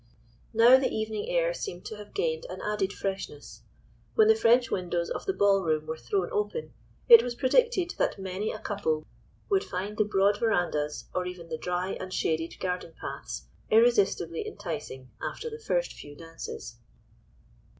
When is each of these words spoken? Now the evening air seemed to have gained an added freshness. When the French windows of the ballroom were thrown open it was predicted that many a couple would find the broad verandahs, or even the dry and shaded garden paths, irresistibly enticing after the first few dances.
Now 0.51 0.79
the 0.79 0.89
evening 0.89 1.29
air 1.29 1.53
seemed 1.53 1.85
to 1.85 1.97
have 1.97 2.15
gained 2.15 2.45
an 2.49 2.59
added 2.59 2.91
freshness. 2.91 3.61
When 4.15 4.29
the 4.29 4.35
French 4.35 4.71
windows 4.71 5.11
of 5.11 5.27
the 5.27 5.31
ballroom 5.33 5.85
were 5.85 5.95
thrown 5.95 6.29
open 6.31 6.73
it 7.07 7.21
was 7.21 7.35
predicted 7.35 7.93
that 7.99 8.17
many 8.17 8.51
a 8.51 8.57
couple 8.57 9.05
would 9.47 9.63
find 9.63 9.97
the 9.97 10.03
broad 10.03 10.39
verandahs, 10.39 11.05
or 11.13 11.27
even 11.27 11.49
the 11.49 11.59
dry 11.59 11.91
and 11.91 12.11
shaded 12.11 12.59
garden 12.59 12.95
paths, 12.99 13.45
irresistibly 13.69 14.43
enticing 14.47 15.11
after 15.21 15.51
the 15.51 15.59
first 15.59 15.93
few 15.93 16.15
dances. 16.15 16.77